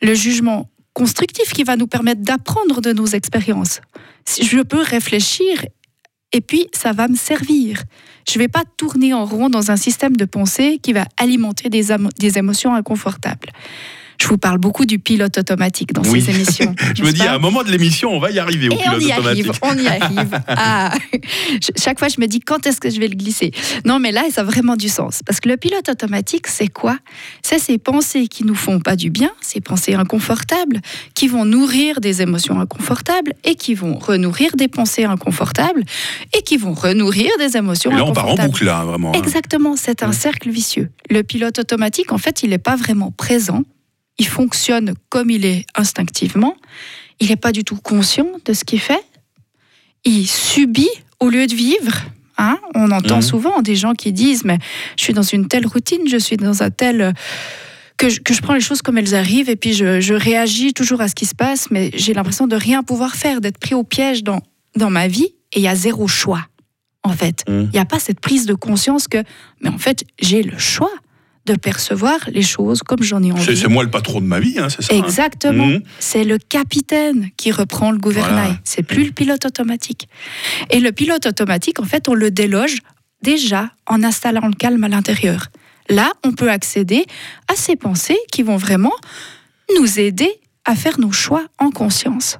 le 0.00 0.14
jugement 0.14 0.70
constructif 0.94 1.52
qui 1.52 1.64
va 1.64 1.76
nous 1.76 1.86
permettre 1.86 2.22
d'apprendre 2.22 2.80
de 2.80 2.92
nos 2.92 3.06
expériences. 3.06 3.80
Si 4.24 4.46
je 4.46 4.60
peux 4.60 4.82
réfléchir 4.82 5.64
et 6.32 6.40
puis 6.40 6.68
ça 6.72 6.92
va 6.92 7.08
me 7.08 7.16
servir. 7.16 7.82
Je 8.30 8.38
ne 8.38 8.44
vais 8.44 8.48
pas 8.48 8.62
tourner 8.76 9.12
en 9.12 9.24
rond 9.24 9.48
dans 9.48 9.72
un 9.72 9.76
système 9.76 10.16
de 10.16 10.24
pensée 10.24 10.78
qui 10.80 10.92
va 10.92 11.04
alimenter 11.16 11.68
des, 11.68 12.38
émotions 12.38 12.72
inconfortables. 12.72 13.48
Je 14.20 14.26
vous 14.26 14.36
parle 14.36 14.58
beaucoup 14.58 14.84
du 14.84 14.98
pilote 14.98 15.38
automatique 15.38 15.94
dans 15.94 16.04
ces 16.04 16.28
émissions. 16.28 16.74
je 16.94 17.02
me 17.02 17.10
dis, 17.10 17.22
à 17.22 17.34
un 17.34 17.38
moment 17.38 17.62
de 17.62 17.70
l'émission, 17.70 18.12
on 18.12 18.20
va 18.20 18.30
y 18.30 18.38
arriver 18.38 18.68
au 18.68 18.76
pilote 18.76 18.94
on 18.96 19.00
y 19.00 19.12
automatique. 19.12 19.46
Arrive, 19.48 19.58
on 19.62 19.78
y 19.78 19.86
arrive. 19.88 20.40
Ah. 20.46 20.94
Chaque 21.78 21.98
fois, 21.98 22.08
je 22.08 22.20
me 22.20 22.26
dis, 22.26 22.40
quand 22.40 22.66
est-ce 22.66 22.80
que 22.80 22.90
je 22.90 23.00
vais 23.00 23.08
le 23.08 23.16
glisser? 23.16 23.50
Non, 23.86 23.98
mais 23.98 24.12
là, 24.12 24.22
ça 24.30 24.42
a 24.42 24.44
vraiment 24.44 24.76
du 24.76 24.90
sens. 24.90 25.22
Parce 25.24 25.40
que 25.40 25.48
le 25.48 25.56
pilote 25.56 25.88
automatique, 25.88 26.48
c'est 26.48 26.68
quoi? 26.68 26.98
C'est 27.42 27.58
ces 27.58 27.78
pensées 27.78 28.28
qui 28.28 28.44
nous 28.44 28.54
font 28.54 28.78
pas 28.78 28.94
du 28.94 29.08
bien, 29.08 29.30
ces 29.40 29.62
pensées 29.62 29.94
inconfortables, 29.94 30.80
qui 31.14 31.26
vont 31.26 31.46
nourrir 31.46 32.00
des 32.00 32.20
émotions 32.20 32.60
inconfortables 32.60 33.32
et 33.44 33.54
qui 33.54 33.74
vont 33.74 33.98
renourrir 33.98 34.54
des 34.54 34.68
pensées 34.68 35.04
inconfortables 35.04 35.82
et 36.36 36.42
qui 36.42 36.58
vont 36.58 36.74
renourrir 36.74 37.30
des 37.38 37.56
émotions 37.56 37.90
et 37.90 37.96
là, 37.96 38.04
on 38.04 38.12
part 38.12 38.28
en 38.28 38.34
boucle, 38.34 38.66
là, 38.66 38.84
vraiment. 38.84 39.12
Hein. 39.14 39.18
Exactement, 39.18 39.76
c'est 39.76 40.02
un 40.02 40.12
cercle 40.12 40.50
vicieux. 40.50 40.90
Le 41.08 41.22
pilote 41.22 41.58
automatique, 41.58 42.12
en 42.12 42.18
fait, 42.18 42.42
il 42.42 42.50
n'est 42.50 42.58
pas 42.58 42.76
vraiment 42.76 43.12
présent 43.12 43.64
il 44.20 44.26
fonctionne 44.28 44.94
comme 45.08 45.30
il 45.30 45.44
est 45.44 45.64
instinctivement, 45.74 46.54
il 47.20 47.28
n'est 47.30 47.36
pas 47.46 47.52
du 47.52 47.64
tout 47.64 47.76
conscient 47.76 48.28
de 48.44 48.52
ce 48.52 48.62
qu'il 48.64 48.80
fait, 48.80 49.02
il 50.04 50.26
subit 50.26 50.88
au 51.18 51.28
lieu 51.28 51.46
de 51.46 51.54
vivre. 51.54 51.94
Hein 52.38 52.58
On 52.74 52.90
entend 52.90 53.16
Mhm. 53.16 53.22
souvent 53.32 53.60
des 53.62 53.76
gens 53.76 53.94
qui 53.94 54.12
disent 54.12 54.44
mais 54.44 54.58
je 54.96 55.02
suis 55.04 55.12
dans 55.12 55.22
une 55.36 55.46
telle 55.48 55.66
routine, 55.66 56.02
je 56.08 56.16
suis 56.16 56.36
dans 56.36 56.62
un 56.62 56.70
tel 56.70 57.00
euh, 57.02 57.12
que 57.98 58.08
je, 58.08 58.20
que 58.20 58.32
je 58.32 58.40
prends 58.40 58.54
les 58.54 58.60
choses 58.68 58.80
comme 58.82 58.96
elles 58.96 59.14
arrivent 59.14 59.50
et 59.50 59.56
puis 59.56 59.72
je, 59.74 60.00
je 60.00 60.14
réagis 60.14 60.72
toujours 60.72 61.00
à 61.02 61.08
ce 61.08 61.14
qui 61.14 61.26
se 61.26 61.34
passe, 61.34 61.70
mais 61.70 61.90
j'ai 61.94 62.14
l'impression 62.14 62.46
de 62.46 62.56
rien 62.56 62.82
pouvoir 62.82 63.14
faire, 63.14 63.40
d'être 63.42 63.58
pris 63.58 63.74
au 63.74 63.84
piège 63.84 64.22
dans, 64.24 64.40
dans 64.76 64.88
ma 64.90 65.06
vie 65.08 65.34
et 65.52 65.58
il 65.60 65.62
y 65.62 65.68
a 65.68 65.74
zéro 65.74 66.08
choix 66.08 66.46
en 67.02 67.12
fait. 67.12 67.44
Mhm. 67.48 67.68
Il 67.72 67.74
n'y 67.74 67.78
a 67.78 67.84
pas 67.84 67.98
cette 67.98 68.20
prise 68.20 68.46
de 68.46 68.54
conscience 68.54 69.06
que 69.08 69.22
mais 69.60 69.68
en 69.70 69.78
fait 69.78 70.04
j'ai 70.20 70.42
le 70.42 70.56
choix 70.58 70.92
de 71.52 71.58
percevoir 71.58 72.18
les 72.32 72.42
choses 72.42 72.82
comme 72.82 73.02
j'en 73.02 73.22
ai 73.22 73.32
envie. 73.32 73.56
c'est 73.56 73.68
moi 73.68 73.82
le 73.82 73.90
patron 73.90 74.20
de 74.20 74.26
ma 74.26 74.40
vie, 74.40 74.58
hein, 74.58 74.68
c'est 74.68 74.82
ça. 74.82 74.94
hein. 74.94 75.02
Exactement. 75.04 75.66
Mhm. 75.66 75.82
C'est 75.98 76.24
le 76.24 76.38
capitaine 76.38 77.30
qui 77.36 77.50
reprend 77.52 77.90
le 77.90 77.98
gouvernail. 77.98 78.44
Voilà. 78.46 78.60
C'est 78.64 78.82
plus 78.82 79.04
le 79.04 79.12
pilote 79.12 79.44
automatique. 79.44 80.08
Et 80.70 80.80
le 80.80 80.92
pilote 80.92 81.26
automatique, 81.26 81.80
en 81.80 81.84
fait, 81.84 82.08
on 82.08 82.14
le 82.14 82.30
déloge 82.30 82.76
déjà 83.22 83.70
en 83.86 84.02
installant 84.02 84.46
le 84.46 84.54
calme 84.54 84.82
à 84.84 84.88
l'intérieur. 84.88 85.46
Là, 85.88 86.12
on 86.24 86.32
peut 86.32 86.50
accéder 86.50 87.04
à 87.52 87.56
ces 87.56 87.76
pensées 87.76 88.18
qui 88.32 88.42
vont 88.42 88.56
vraiment 88.56 88.92
nous 89.76 89.98
aider 90.00 90.39
à 90.70 90.74
faire 90.76 91.00
nos 91.00 91.12
choix 91.12 91.44
en 91.58 91.70
conscience. 91.70 92.38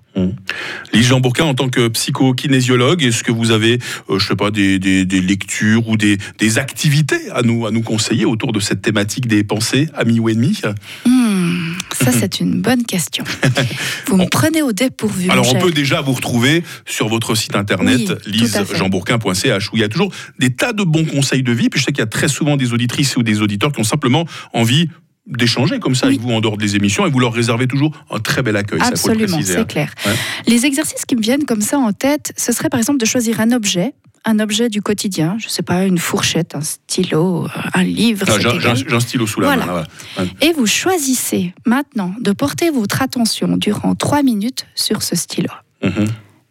Lise 0.92 1.06
Jean 1.06 1.20
Bourquin, 1.20 1.44
en 1.44 1.54
tant 1.54 1.68
que 1.68 1.88
psychokinésiologue, 1.88 3.02
est-ce 3.04 3.24
que 3.24 3.32
vous 3.32 3.50
avez, 3.50 3.78
euh, 4.08 4.18
je 4.18 4.26
sais 4.28 4.36
pas, 4.36 4.50
des, 4.50 4.78
des- 4.78 5.04
des 5.04 5.20
lectures 5.20 5.88
ou 5.88 5.96
des, 5.96 6.18
des 6.38 6.58
activités 6.58 7.30
à 7.32 7.42
nous, 7.42 7.66
à 7.66 7.70
nous 7.70 7.82
conseiller 7.82 8.24
autour 8.26 8.52
de 8.52 8.60
cette 8.60 8.82
thématique 8.82 9.26
des 9.26 9.42
pensées, 9.44 9.88
amis 9.94 10.20
ou 10.20 10.28
ennemis? 10.28 10.60
Hmm, 11.06 11.72
ça, 11.92 12.12
c'est 12.12 12.40
une 12.40 12.60
bonne 12.60 12.84
question. 12.84 13.24
Vous 14.06 14.16
me 14.16 14.28
prenez 14.28 14.62
au 14.62 14.72
dépourvu. 14.72 15.30
Alors, 15.30 15.52
on 15.54 15.58
peut 15.58 15.70
déjà 15.72 16.00
vous 16.00 16.12
retrouver 16.12 16.62
sur 16.86 17.08
votre 17.08 17.34
site 17.34 17.56
internet, 17.56 18.00
Oui, 18.26 18.32
lisejeanbourquin.ch, 18.32 19.72
où 19.72 19.76
il 19.76 19.80
y 19.80 19.84
a 19.84 19.88
toujours 19.88 20.12
des 20.38 20.50
tas 20.50 20.72
de 20.72 20.82
bons 20.84 21.04
conseils 21.04 21.42
de 21.42 21.52
vie. 21.52 21.68
Puis 21.68 21.80
je 21.80 21.86
sais 21.86 21.92
qu'il 21.92 22.00
y 22.00 22.02
a 22.02 22.06
très 22.06 22.28
souvent 22.28 22.56
des 22.56 22.72
auditrices 22.72 23.16
ou 23.16 23.22
des 23.22 23.42
auditeurs 23.42 23.72
qui 23.72 23.80
ont 23.80 23.84
simplement 23.84 24.26
envie 24.52 24.88
d'échanger 25.30 25.78
comme 25.80 25.94
ça 25.94 26.06
Oui. 26.06 26.14
avec 26.14 26.26
vous 26.26 26.32
en 26.34 26.40
dehors 26.40 26.56
des 26.56 26.76
émissions 26.76 27.06
et 27.06 27.10
vous 27.10 27.20
leur 27.20 27.32
réservez 27.32 27.66
toujours 27.66 27.92
un 28.10 28.18
très 28.18 28.42
bel 28.42 28.56
accueil. 28.56 28.80
Absolument, 28.82 29.26
préciser, 29.36 29.54
hein. 29.56 29.58
c'est 29.60 29.68
clair. 29.72 29.94
Ouais. 30.06 30.12
Les 30.46 30.66
exercices 30.66 31.04
qui 31.06 31.16
me 31.16 31.22
viennent 31.22 31.44
comme 31.44 31.60
ça 31.62 31.78
en 31.78 31.92
tête, 31.92 32.32
ce 32.36 32.52
serait 32.52 32.68
par 32.68 32.78
exemple 32.78 32.98
de 32.98 33.06
choisir 33.06 33.40
un 33.40 33.52
objet, 33.52 33.94
un 34.26 34.38
objet 34.38 34.68
du 34.68 34.82
quotidien, 34.82 35.36
je 35.38 35.48
sais 35.48 35.62
pas, 35.62 35.84
une 35.86 35.96
fourchette, 35.98 36.54
un 36.54 36.60
stylo, 36.60 37.46
euh, 37.46 37.48
un 37.72 37.84
livre, 37.84 38.26
Ah, 38.28 38.32
c'est 38.32 38.76
J'ai 38.86 38.92
un 38.94 39.00
stylo 39.00 39.26
sous 39.26 39.40
la 39.40 39.46
Voilà. 39.46 39.66
main. 39.66 39.72
là, 40.18 40.24
et 40.42 40.52
vous 40.52 40.66
choisissez 40.66 41.54
maintenant 41.64 42.12
de 42.20 42.32
porter 42.32 42.68
votre 42.70 43.00
attention 43.00 43.56
durant 43.56 43.94
trois 43.94 44.22
minutes 44.22 44.66
sur 44.74 45.02
ce 45.02 45.16
stylo, 45.16 45.48
Mhm. 45.82 46.06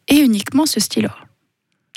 et 0.08 0.16
uniquement 0.18 0.66
ce 0.66 0.80
stylo. 0.80 1.10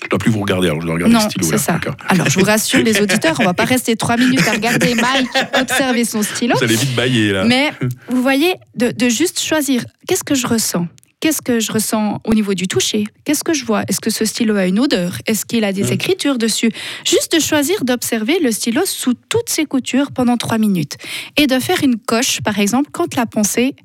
Je 0.04 0.08
dois 0.08 0.18
plus 0.18 0.30
vous 0.30 0.40
regarder, 0.40 0.68
alors 0.68 0.80
je 0.80 0.86
dois 0.86 0.94
regarder 0.94 1.14
non, 1.14 1.20
le 1.24 1.30
stylo. 1.30 1.46
c'est 1.50 1.58
ça. 1.58 1.80
Alors 2.08 2.28
je 2.28 2.38
vous 2.38 2.44
rassure 2.44 2.82
les 2.82 3.00
auditeurs, 3.02 3.36
on 3.40 3.44
va 3.44 3.54
pas 3.54 3.64
rester 3.64 3.96
trois 3.96 4.16
minutes 4.16 4.46
à 4.48 4.52
regarder 4.52 4.94
Mike 4.94 5.28
observer 5.54 6.04
son 6.04 6.22
stylo. 6.22 6.56
Vous 6.56 6.64
allez 6.64 6.76
vite 6.76 6.94
bailler 6.94 7.32
là. 7.32 7.44
Mais 7.44 7.72
vous 8.08 8.20
voyez, 8.22 8.54
de, 8.76 8.90
de 8.90 9.08
juste 9.08 9.40
choisir 9.40 9.84
qu'est-ce 10.06 10.24
que 10.24 10.34
je 10.34 10.46
ressens? 10.46 10.86
Qu'est-ce 11.20 11.40
que 11.40 11.60
je 11.60 11.70
ressens 11.70 12.20
au 12.24 12.34
niveau 12.34 12.52
du 12.54 12.66
toucher? 12.66 13.04
Qu'est-ce 13.24 13.44
que 13.44 13.52
je 13.54 13.64
vois? 13.64 13.84
Est-ce 13.86 14.00
que 14.00 14.10
ce 14.10 14.24
stylo 14.24 14.56
a 14.56 14.66
une 14.66 14.80
odeur? 14.80 15.18
Est-ce 15.26 15.46
qu'il 15.46 15.62
a 15.62 15.72
des 15.72 15.84
Mm. 15.84 15.92
écritures 15.92 16.36
dessus? 16.36 16.72
Juste 17.06 17.32
de 17.32 17.38
choisir 17.40 17.84
d'observer 17.84 18.40
le 18.42 18.50
stylo 18.50 18.82
sous 18.84 19.14
toutes 19.28 19.48
ses 19.48 19.64
coutures 19.64 20.10
pendant 20.10 20.36
trois 20.36 20.58
minutes. 20.58 20.96
Et 21.36 21.46
de 21.46 21.60
faire 21.60 21.78
une 21.84 21.96
coche, 21.96 22.40
par 22.42 22.58
exemple, 22.58 22.90
quand 22.92 23.14
la 23.14 23.26
pensée 23.26 23.76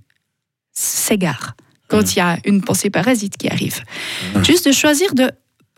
s'égare. 0.74 1.56
Quand 1.90 2.02
Mm. 2.02 2.06
il 2.12 2.18
y 2.18 2.22
a 2.22 2.38
une 2.46 2.62
pensée 2.62 2.90
parasite 2.90 3.38
qui 3.38 3.48
arrive. 3.50 3.82
Mm. 4.36 4.44
Juste 4.44 4.66
de 4.68 4.72
choisir 4.72 5.14
de 5.14 5.30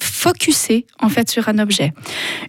focuser 0.01 0.85
en 0.99 1.09
fait 1.09 1.29
sur 1.29 1.49
un 1.49 1.59
objet. 1.59 1.93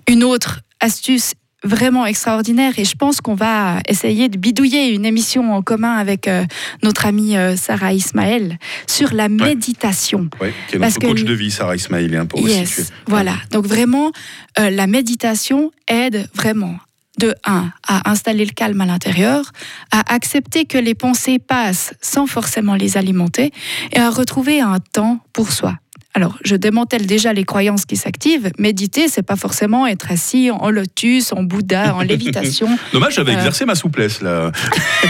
Une 0.08 0.24
autre 0.24 0.60
astuce 0.80 1.34
vraiment 1.62 2.06
extraordinaire 2.06 2.78
et 2.78 2.86
je 2.86 2.94
pense 2.96 3.20
qu'on 3.20 3.34
va 3.34 3.80
essayer 3.86 4.30
de 4.30 4.38
bidouiller 4.38 4.94
une 4.94 5.04
émission 5.04 5.52
en 5.54 5.60
commun 5.60 5.92
avec 5.96 6.26
euh, 6.26 6.46
notre 6.82 7.04
amie 7.04 7.36
euh, 7.36 7.54
Sarah 7.54 7.92
Ismaël 7.92 8.58
sur 8.86 9.12
la 9.12 9.28
méditation. 9.28 10.30
Ouais, 10.40 10.54
qui 10.68 10.76
est 10.76 10.78
Parce 10.78 10.94
notre 10.94 11.06
que- 11.08 11.12
coach 11.20 11.24
de 11.24 11.34
vie, 11.34 11.50
Sarah 11.50 11.76
Ismail, 11.76 12.16
hein, 12.16 12.24
pour 12.24 12.40
vous 12.40 12.48
Yes, 12.48 12.66
situer. 12.70 12.84
voilà. 13.06 13.34
Donc 13.50 13.66
vraiment, 13.66 14.10
euh, 14.58 14.70
la 14.70 14.86
méditation 14.86 15.70
aide 15.86 16.30
vraiment 16.34 16.76
de 17.18 17.34
1 17.44 17.70
à 17.86 18.10
installer 18.10 18.46
le 18.46 18.52
calme 18.52 18.80
à 18.80 18.86
l'intérieur, 18.86 19.44
à 19.90 20.14
accepter 20.14 20.64
que 20.64 20.78
les 20.78 20.94
pensées 20.94 21.38
passent 21.38 21.92
sans 22.00 22.26
forcément 22.26 22.74
les 22.74 22.96
alimenter 22.96 23.52
et 23.92 23.98
à 23.98 24.08
retrouver 24.08 24.62
un 24.62 24.78
temps 24.78 25.20
pour 25.34 25.52
soi. 25.52 25.76
Alors, 26.12 26.36
je 26.44 26.56
démantèle 26.56 27.06
déjà 27.06 27.32
les 27.32 27.44
croyances 27.44 27.84
qui 27.86 27.96
s'activent. 27.96 28.50
Méditer, 28.58 29.06
c'est 29.06 29.22
pas 29.22 29.36
forcément 29.36 29.86
être 29.86 30.10
assis 30.10 30.50
en 30.50 30.68
lotus, 30.68 31.32
en 31.32 31.44
Bouddha, 31.44 31.94
en 31.94 32.00
lévitation 32.02 32.68
Dommage, 32.92 33.14
j'avais 33.14 33.30
Euh. 33.32 33.36
exercé 33.36 33.64
ma 33.64 33.76
souplesse 33.76 34.20
là. 34.20 34.50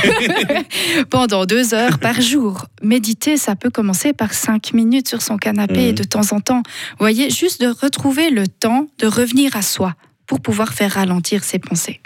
pendant 1.11 1.47
deux 1.47 1.75
heures 1.75 1.99
par 1.99 2.21
jour. 2.21 2.67
Méditer, 2.83 3.37
ça 3.37 3.57
peut 3.57 3.71
commencer 3.71 4.13
par 4.13 4.35
cinq 4.35 4.73
minutes 4.75 5.09
sur 5.09 5.23
son 5.23 5.37
canapé 5.37 5.89
Mhm. 5.89 5.95
de 5.95 6.05
temps 6.05 6.33
en 6.33 6.41
temps. 6.41 6.63
Vous 6.93 6.99
voyez, 7.01 7.31
juste 7.31 7.61
de 7.61 7.69
retrouver 7.69 8.31
le 8.31 8.47
temps 8.47 8.87
de 8.99 9.07
revenir 9.07 9.57
à 9.57 9.63
soi 9.63 9.95
pour 10.27 10.41
pouvoir 10.41 10.73
faire 10.75 10.93
ralentir 10.93 11.45
ses 11.45 11.59
pensées. 11.59 12.01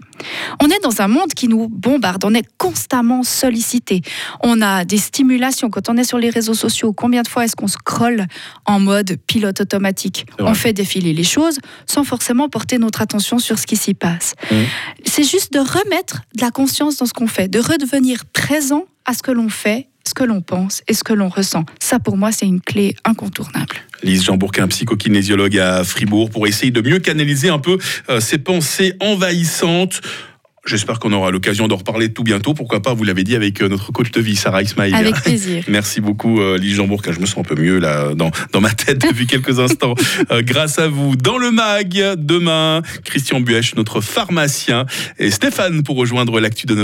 On 0.62 0.66
est 0.69 0.83
dans 0.83 1.00
un 1.00 1.09
monde 1.09 1.35
qui 1.35 1.49
nous 1.49 1.69
bombarde, 1.69 2.25
on 2.25 2.35
est 2.35 2.47
constamment 2.59 3.23
sollicité. 3.23 4.02
On 4.43 4.62
a 4.62 4.85
des 4.85 4.99
stimulations 4.99 5.71
quand 5.71 5.88
on 5.88 5.97
est 5.97 6.04
sur 6.04 6.19
les 6.19 6.31
réseaux 6.31 6.54
sociaux. 6.54 6.93
Combien 6.93 7.23
de 7.23 7.28
fois 7.28 7.45
est-ce 7.45 7.57
qu'on 7.57 7.69
scrolle 7.69 8.26
en 8.66 8.81
mode 8.81 9.16
pilote 9.26 9.61
automatique? 9.61 10.26
On 10.38 10.54
fait 10.54 10.73
défiler 10.73 11.12
les 11.12 11.25
choses 11.25 11.59
sans 11.87 12.04
forcément 12.04 12.49
porter 12.49 12.78
notre 12.78 13.02
attention 13.02 13.38
sur 13.38 13.59
ce 13.59 13.66
qui 13.66 13.76
s'y 13.76 13.95
passe. 13.95 14.35
Mhm. 14.50 14.64
C'est 15.04 15.25
juste 15.25 15.52
de 15.52 15.61
remettre 15.61 16.23
de 16.37 16.43
la 16.43 16.50
conscience 16.50 16.97
dans 16.97 17.07
ce 17.07 17.12
qu'on 17.12 17.26
fait, 17.26 17.49
de 17.49 17.59
redevenir 17.59 18.25
présent 18.26 18.85
à 19.04 19.14
ce 19.14 19.23
que 19.23 19.31
l'on 19.31 19.49
fait, 19.49 19.88
ce 20.06 20.14
que 20.14 20.25
l'on 20.25 20.40
pense 20.40 20.82
et 20.88 20.94
ce 20.94 21.04
que 21.04 21.12
l'on 21.12 21.28
ressent. 21.28 21.64
Ça, 21.80 21.99
pour 21.99 22.16
moi, 22.16 22.32
c'est 22.32 22.46
une 22.46 22.61
clé 22.61 22.94
incontournable. 23.04 23.76
Lise 24.02 24.25
Jean 24.25 24.37
Bourquin, 24.37 24.68
psychokinésiologue 24.68 25.58
à 25.58 25.82
Fribourg, 25.84 26.30
pour 26.30 26.46
essayer 26.46 26.70
de 26.70 26.80
mieux 26.80 26.99
canaliser 26.99 27.49
un 27.49 27.58
peu 27.58 27.78
euh, 28.11 28.20
ces 28.20 28.38
pensées 28.38 28.94
envahissantes. 29.00 30.00
J'espère 30.66 30.99
qu'on 30.99 31.12
aura 31.12 31.30
l'occasion 31.30 31.68
d'en 31.68 31.76
reparler 31.76 32.11
tout 32.12 32.23
bientôt. 32.23 32.54
Pourquoi 32.54 32.80
pas, 32.80 32.94
vous 32.94 33.04
l'avez 33.04 33.23
dit, 33.23 33.37
avec 33.37 33.61
euh, 33.61 33.68
notre 33.68 33.92
coach 33.92 34.11
de 34.11 34.20
vie, 34.20 34.34
Sarah 34.34 34.62
Ismail. 34.62 34.94
Avec 34.94 35.16
plaisir. 35.16 35.62
Merci 35.68 36.00
beaucoup, 36.00 36.40
euh, 36.40 36.56
Lise 36.56 36.76
Jean 36.76 36.87
Bourquin. 36.87 37.12
Je 37.12 37.20
me 37.20 37.26
sens 37.26 37.38
un 37.38 37.42
peu 37.42 37.54
mieux 37.54 37.78
là 37.78 38.14
dans, 38.14 38.30
dans 38.52 38.62
ma 38.62 38.70
tête 38.70 38.99
depuis 39.06 39.26
quelques 39.26 39.61
instants. 39.61 39.94
Euh, 40.30 40.40
grâce 40.42 40.78
à 40.78 40.88
vous. 40.88 41.16
Dans 41.16 41.37
le 41.37 41.50
mag, 41.50 41.92
demain, 42.16 42.80
Christian 43.04 43.40
Buech, 43.40 43.76
notre 43.76 44.00
pharmacien, 44.00 44.87
et 45.18 45.30
Stéphane 45.30 45.82
pour 45.82 45.96
rejoindre 45.96 46.40
l'actu 46.40 46.64
de 46.64 46.73